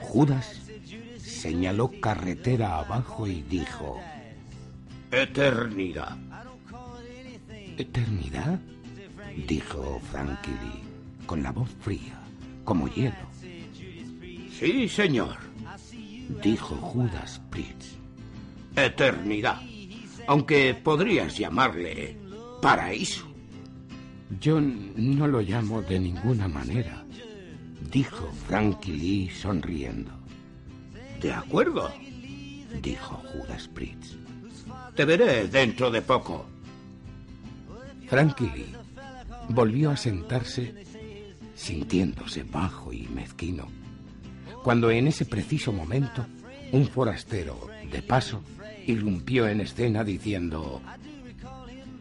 [0.00, 0.69] Judas
[1.40, 3.98] señaló carretera abajo y dijo,
[5.10, 6.18] Eternidad.
[7.78, 8.60] ¿Eternidad?
[9.48, 10.82] Dijo Frankie Lee,
[11.24, 12.20] con la voz fría,
[12.64, 13.16] como hielo.
[14.52, 15.38] Sí, señor,
[16.42, 17.94] dijo Judas Priest.
[18.76, 19.62] Eternidad,
[20.26, 22.18] aunque podrías llamarle
[22.60, 23.26] paraíso.
[24.38, 27.02] Yo no lo llamo de ninguna manera,
[27.90, 30.19] dijo Frankie Lee sonriendo.
[31.20, 31.92] De acuerdo,
[32.80, 34.14] dijo Judas Priest.
[34.94, 36.46] Te veré dentro de poco.
[38.08, 38.74] Frankie Lee
[39.50, 40.86] volvió a sentarse
[41.54, 43.68] sintiéndose bajo y mezquino,
[44.64, 46.26] cuando en ese preciso momento
[46.72, 48.42] un forastero de paso
[48.86, 50.80] irrumpió en escena diciendo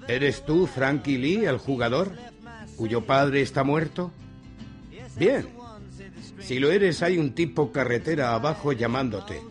[0.08, 2.14] ¿Eres tú, Frankie Lee, el jugador,
[2.78, 4.12] cuyo padre está muerto?
[5.18, 5.59] Bien.
[6.40, 9.42] Si lo eres, hay un tipo carretera abajo llamándote.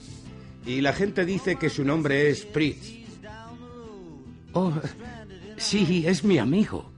[0.66, 2.98] Y la gente dice que su nombre es Pritz.
[4.52, 4.72] Oh,
[5.56, 6.90] sí, es mi amigo,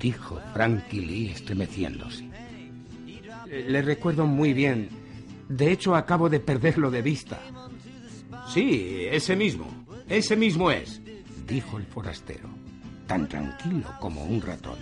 [0.00, 2.28] dijo Frankie Lee estremeciéndose.
[3.46, 4.88] Le recuerdo muy bien.
[5.48, 7.40] De hecho, acabo de perderlo de vista.
[8.52, 9.66] Sí, ese mismo.
[10.08, 11.00] Ese mismo es,
[11.46, 12.48] dijo el forastero,
[13.06, 14.78] tan tranquilo como un ratón.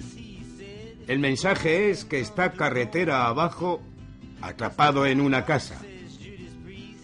[1.06, 3.82] El mensaje es que está carretera abajo,
[4.42, 5.80] atrapado en una casa.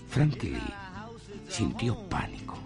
[0.08, 0.74] Frankie Lee
[1.48, 2.58] sintió pánico.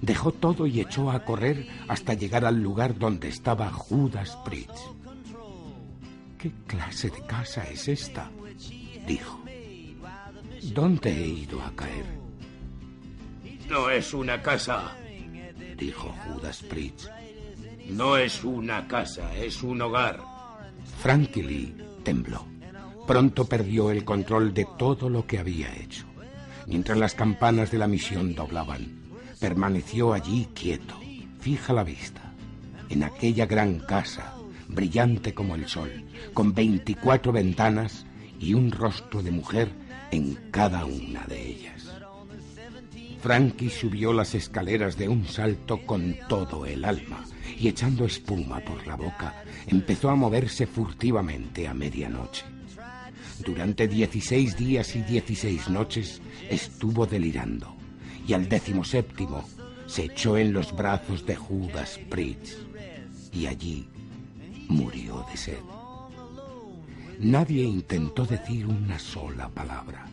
[0.00, 4.76] Dejó todo y echó a correr hasta llegar al lugar donde estaba Judas Priest.
[6.38, 8.30] ¿Qué clase de casa es esta?
[9.06, 9.40] dijo.
[10.74, 12.04] ¿Dónde he ido a caer?
[13.68, 14.96] No es una casa,
[15.76, 17.06] dijo Judas Priest.
[17.88, 20.20] No es una casa, es un hogar.
[21.00, 22.51] Frankie Lee tembló.
[23.06, 26.06] Pronto perdió el control de todo lo que había hecho.
[26.66, 29.02] Mientras las campanas de la misión doblaban,
[29.40, 30.94] permaneció allí quieto,
[31.40, 32.32] fija la vista,
[32.88, 34.34] en aquella gran casa,
[34.68, 35.90] brillante como el sol,
[36.32, 38.06] con 24 ventanas
[38.38, 39.70] y un rostro de mujer
[40.12, 41.92] en cada una de ellas.
[43.20, 47.24] Frankie subió las escaleras de un salto con todo el alma
[47.56, 52.44] y echando espuma por la boca, empezó a moverse furtivamente a medianoche.
[53.44, 57.74] Durante 16 días y 16 noches estuvo delirando
[58.26, 59.44] y al décimo séptimo
[59.86, 62.58] se echó en los brazos de Judas Priest
[63.32, 63.88] y allí
[64.68, 65.58] murió de sed.
[67.18, 70.06] Nadie intentó decir una sola palabra.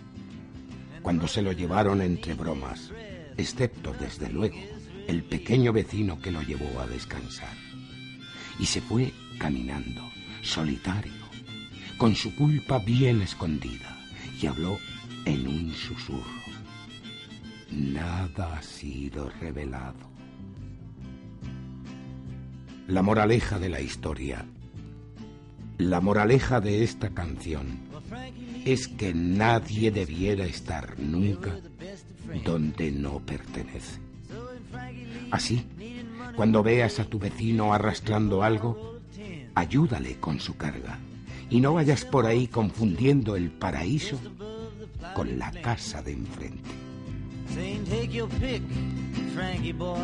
[1.04, 2.92] Cuando se lo llevaron entre bromas,
[3.38, 4.58] excepto, desde luego,
[5.08, 7.56] el pequeño vecino que lo llevó a descansar.
[8.60, 10.02] Y se fue caminando,
[10.42, 11.19] solitario,
[12.00, 13.98] con su culpa bien escondida,
[14.42, 14.80] y habló
[15.26, 16.24] en un susurro.
[17.72, 20.10] Nada ha sido revelado.
[22.88, 24.46] La moraleja de la historia,
[25.78, 27.80] la moraleja de esta canción,
[28.64, 31.60] es que nadie debiera estar nunca
[32.46, 34.00] donde no pertenece.
[35.32, 35.66] Así,
[36.38, 39.02] cuando veas a tu vecino arrastrando algo,
[39.54, 40.98] ayúdale con su carga
[41.50, 44.20] y no vayas por ahí confundiendo el paraíso
[45.16, 46.70] con la casa de enfrente.
[47.54, 48.62] Saying, take your pick,
[49.34, 49.98] Frankie boy.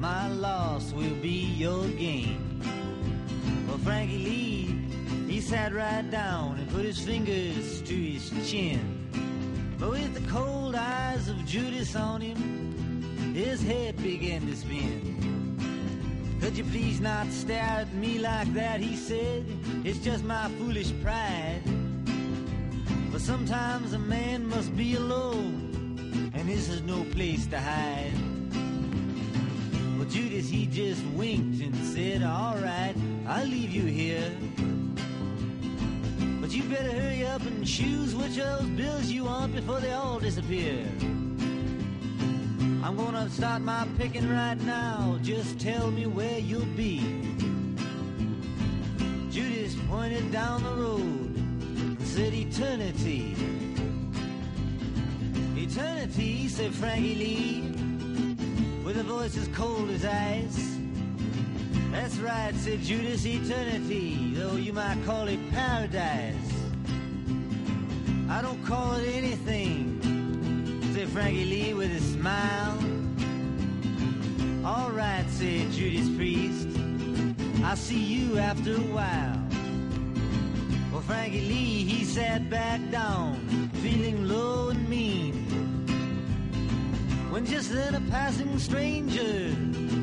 [0.00, 2.60] My loss will be your gain.
[3.68, 4.74] Well, Frankie Lee,
[5.28, 8.80] he sat right down and put his fingers to his chin.
[9.78, 15.39] But with the cold eyes of Judas on him, his head began to spin.
[16.40, 18.80] Could you please not stare at me like that?
[18.80, 19.44] He said,
[19.84, 21.62] It's just my foolish pride.
[23.12, 25.70] But sometimes a man must be alone
[26.40, 28.12] and this is no place to hide.
[29.98, 32.94] Well, Judas, he just winked and said, All right,
[33.26, 34.32] I'll leave you here.
[36.40, 39.92] But you better hurry up and choose which of those bills you want before they
[39.92, 40.86] all disappear.
[42.90, 45.16] I'm gonna start my picking right now.
[45.22, 46.98] Just tell me where you'll be.
[49.30, 53.36] Judas pointed down the road and said, Eternity.
[55.56, 57.60] Eternity, said Frankie Lee,
[58.84, 60.76] with a voice as cold as ice.
[61.92, 66.34] That's right, said Judas, eternity, though you might call it paradise.
[68.28, 69.89] I don't call it anything,
[71.00, 72.78] said Frankie Lee with a smile.
[74.62, 76.68] All right, said Judas Priest,
[77.64, 79.40] I'll see you after a while.
[80.92, 83.36] Well, Frankie Lee, he sat back down,
[83.80, 85.46] feeling low and mean.
[87.30, 89.56] When just then a passing stranger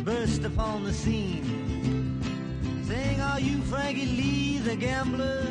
[0.04, 1.46] burst upon the scene,
[2.88, 5.44] saying, Are you Frankie Lee, the gambler,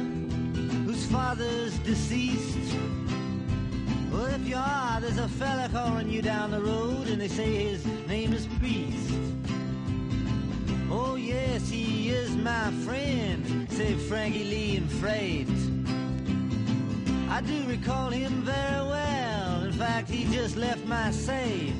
[0.86, 2.76] whose father's deceased?
[4.16, 7.68] Well, if you are, there's a fella calling you down the road, and they say
[7.68, 9.12] his name is Priest.
[10.90, 15.50] Oh, yes, he is my friend, said Frankie Lee and freight.
[17.28, 19.64] I do recall him very well.
[19.64, 21.74] In fact, he just left my safe.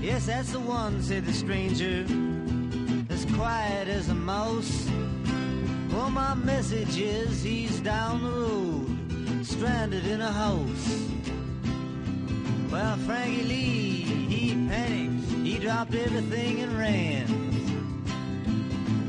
[0.00, 2.04] Yes, that's the one, said the stranger,
[3.08, 4.88] as quiet as a mouse.
[5.92, 8.91] Well, my message is he's down the road,
[9.44, 11.08] stranded in a house.
[12.70, 17.26] Well, Frankie Lee, he panicked, he dropped everything and ran.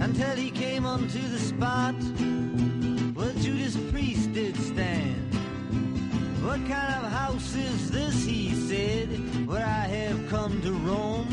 [0.02, 1.96] Until he came onto the spot
[3.14, 5.34] where Judas Priest did stand.
[6.44, 9.08] What kind of house is this, he said,
[9.48, 11.28] where I have come to roam?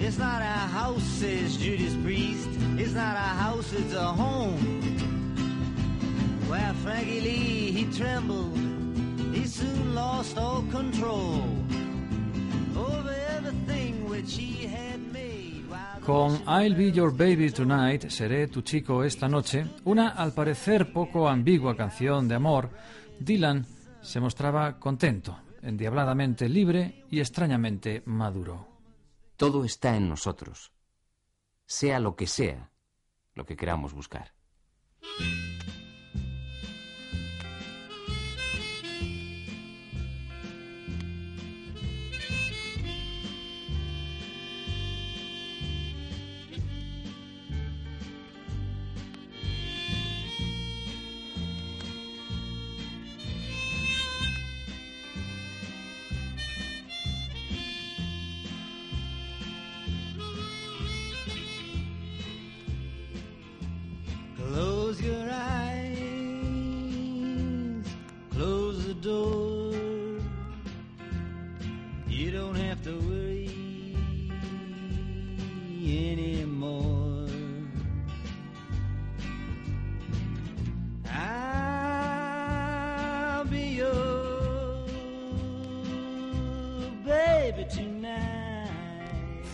[0.00, 2.48] It's not a house, says Judas Priest.
[2.76, 4.91] It's not a house, it's a home.
[6.52, 8.54] Well, Frankie Lee, he trembled.
[9.32, 11.44] He soon lost all control
[12.76, 15.64] over everything which he had made.
[15.66, 20.34] while the Con I'll Be Your Baby Tonight, Seré tu chico esta noche, una al
[20.34, 22.68] parecer poco ambigua canción de amor,
[23.18, 23.64] Dylan
[24.02, 28.68] se mostraba contento, endiabladamente libre y extrañamente maduro.
[29.38, 30.70] Todo está en nosotros,
[31.64, 32.68] sea lo que sea
[33.34, 34.34] lo que queramos buscar.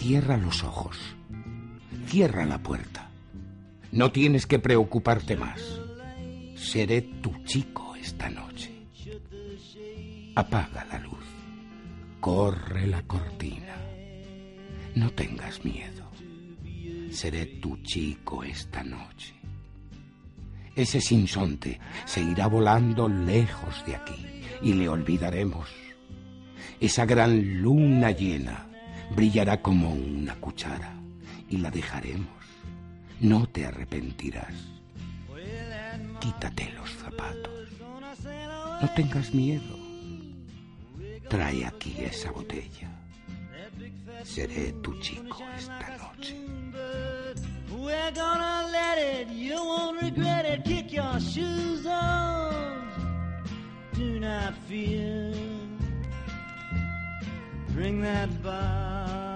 [0.09, 0.97] Cierra los ojos.
[2.07, 3.11] Cierra la puerta.
[3.93, 5.61] No tienes que preocuparte más.
[6.57, 8.73] Seré tu chico esta noche.
[10.35, 11.25] Apaga la luz.
[12.21, 13.77] Corre la cortina.
[14.95, 15.98] No tengas miedo.
[17.19, 19.35] Seré tu chico esta noche.
[20.77, 24.25] Ese sinsonte se irá volando lejos de aquí
[24.63, 25.69] y le olvidaremos.
[26.79, 28.69] Esa gran luna llena
[29.17, 30.95] brillará como una cuchara
[31.51, 32.39] y la dejaremos.
[33.19, 34.55] No te arrepentirás.
[36.21, 37.69] Quítate los zapatos.
[38.81, 39.77] No tengas miedo.
[41.29, 42.89] Trae aquí esa botella.
[44.23, 46.37] Seré tu chico esta noche.
[47.89, 50.63] We're gonna let it, you won't regret it.
[50.63, 52.55] Kick your shoes off.
[53.95, 55.33] Do not fear.
[57.71, 59.28] Bring that bottle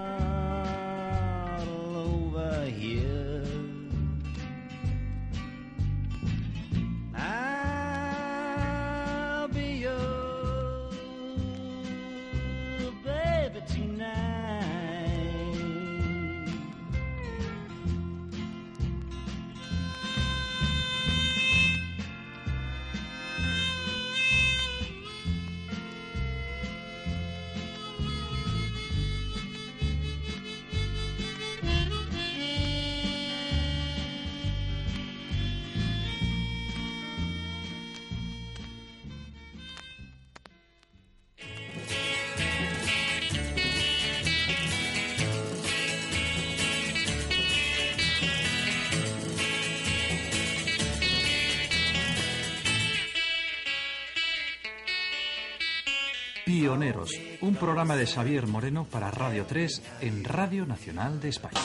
[56.53, 57.09] Pioneros,
[57.41, 61.59] un programa de Xavier Moreno para Radio 3 en Radio Nacional de España.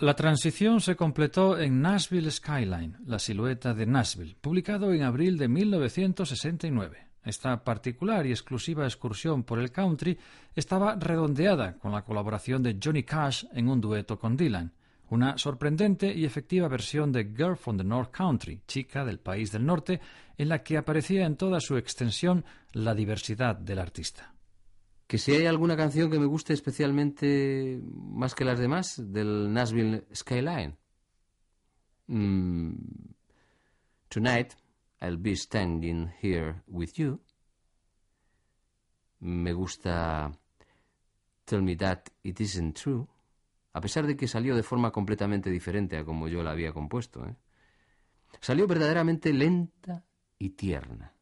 [0.00, 5.48] La transición se completó en Nashville Skyline, la silueta de Nashville, publicado en abril de
[5.48, 6.98] 1969.
[7.24, 10.18] Esta particular y exclusiva excursión por el country
[10.54, 14.74] estaba redondeada con la colaboración de Johnny Cash en un dueto con Dylan,
[15.12, 19.66] una sorprendente y efectiva versión de Girl from the North Country, chica del país del
[19.66, 20.00] norte,
[20.38, 24.34] en la que aparecía en toda su extensión la diversidad del artista.
[25.06, 30.06] Que si hay alguna canción que me guste especialmente más que las demás del Nashville
[30.14, 30.78] Skyline.
[32.06, 32.72] Mm,
[34.08, 34.54] Tonight
[35.02, 37.20] I'll be standing here with you.
[39.20, 40.32] Me gusta
[41.44, 43.08] Tell me that it isn't true.
[43.72, 47.26] A pesar de que salió de forma completamente diferente a como yo la había compuesto.
[47.26, 47.34] ¿eh?
[48.40, 50.04] Salió verdaderamente lenta
[50.38, 51.14] y tierna.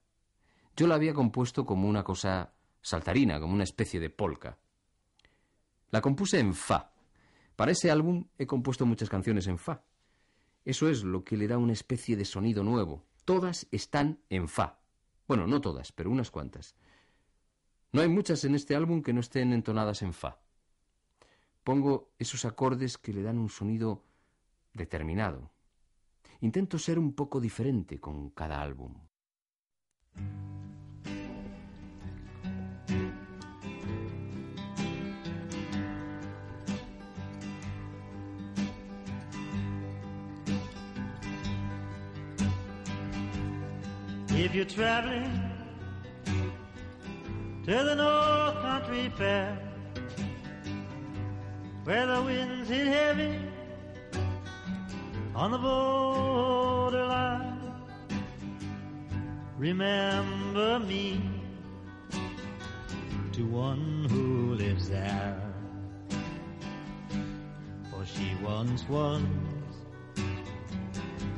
[0.76, 4.58] Yo la había compuesto como una cosa saltarina, como una especie de polka.
[5.90, 6.92] La compuse en fa.
[7.56, 9.82] Para ese álbum he compuesto muchas canciones en fa.
[10.64, 13.04] Eso es lo que le da una especie de sonido nuevo.
[13.24, 14.78] Todas están en fa.
[15.26, 16.74] Bueno, no todas, pero unas cuantas.
[17.92, 20.38] No hay muchas en este álbum que no estén entonadas en fa.
[21.64, 24.04] Pongo esos acordes que le dan un sonido
[24.72, 25.50] determinado.
[26.40, 28.94] Intento ser un poco diferente con cada álbum.
[51.84, 53.38] Where the winds hit heavy
[55.34, 57.58] on the borderline,
[59.56, 61.22] remember me
[63.32, 65.40] to one who lives there.
[67.90, 69.22] For she once was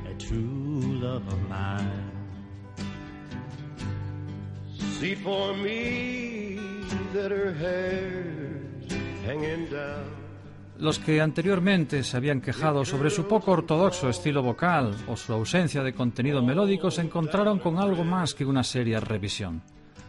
[0.09, 2.11] a true love of mine.
[4.99, 6.59] See for me
[7.13, 8.93] that her hair's
[9.25, 10.22] hanging down.
[10.83, 15.85] Los que anteriormente se habían quejado sobre su poco ortodoxo estilo vocal o su ausencia
[15.85, 19.63] de contenido melódico se encontraron con algo más que una seria revisión.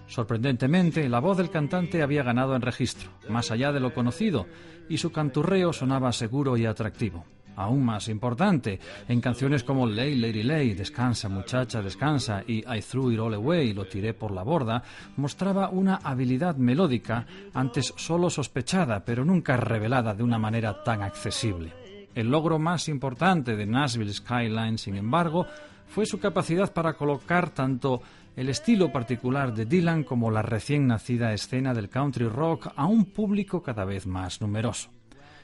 [0.08, 4.48] Sorprendentemente, la voz del cantante había ganado en registro, más allá de lo conocido,
[4.90, 7.24] y su canturreo sonaba seguro y atractivo.
[7.56, 13.12] Aún más importante, en canciones como Lay Lady Lay, Descansa muchacha, descansa y I Threw
[13.12, 14.84] It All Away, lo tiré por la borda,
[15.18, 21.74] mostraba una habilidad melódica antes solo sospechada, pero nunca revelada de una manera tan accesible.
[22.16, 25.48] El logro más importante de Nashville Skyline, sin embargo,
[25.88, 28.02] fue su capacidad para colocar tanto
[28.36, 33.06] el estilo particular de Dylan como la recién nacida escena del country rock a un
[33.06, 34.90] público cada vez más numeroso.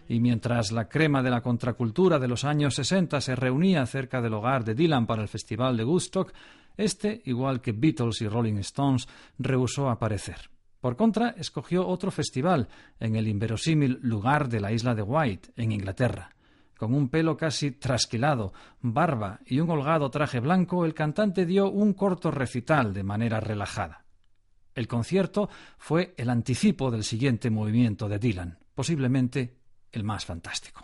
[0.09, 4.33] Y mientras la crema de la contracultura de los años 60 se reunía cerca del
[4.33, 6.33] hogar de Dylan para el Festival de Woodstock,
[6.75, 9.07] este, igual que Beatles y Rolling Stones,
[9.37, 10.49] rehusó aparecer.
[10.81, 15.73] Por contra, escogió otro festival en el inverosímil lugar de la isla de White, en
[15.73, 16.31] Inglaterra.
[16.75, 18.51] Con un pelo casi trasquilado,
[18.81, 24.05] barba y un holgado traje blanco, el cantante dio un corto recital de manera relajada.
[24.73, 29.58] El concierto fue el anticipo del siguiente movimiento de Dylan, posiblemente
[29.91, 30.83] el más fantástico.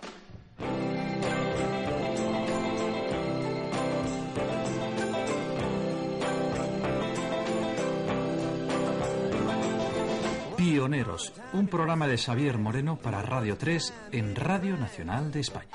[10.58, 15.70] Pioneros, un programa de Xavier Moreno para Radio 3 en Radio Nacional de España.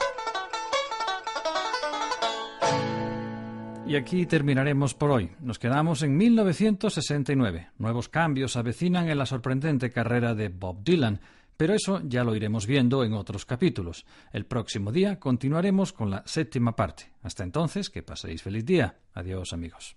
[3.91, 5.33] Y aquí terminaremos por hoy.
[5.41, 7.71] Nos quedamos en 1969.
[7.79, 11.21] Nuevos cambios avecinan en la sorprendente carrera de Bob Dylan,
[11.61, 14.07] pero eso ya lo iremos viendo en otros capítulos.
[14.33, 17.13] El próximo día continuaremos con la séptima parte.
[17.23, 18.97] Hasta entonces, que paséis feliz día.
[19.13, 19.95] Adiós amigos.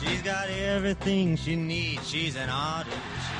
[0.00, 2.08] She's got everything she needs.
[2.08, 2.96] She's an artist.
[3.20, 3.36] She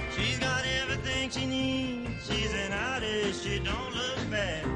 [0.00, 0.16] look.
[0.16, 2.26] She's got everything she needs.
[2.26, 3.44] She's an artist.
[3.44, 4.75] She look.